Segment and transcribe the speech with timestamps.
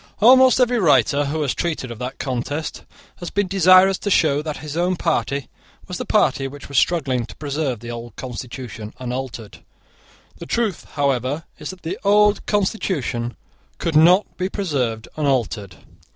[0.19, 2.85] Almost every writer who has treated of that contest
[3.17, 5.47] has been desirous to show that his own party
[5.87, 9.59] was the party which was struggling to preserve the old constitution unaltered.
[10.39, 13.37] The truth however is that the old constitution
[13.77, 15.75] could not be preserved unaltered.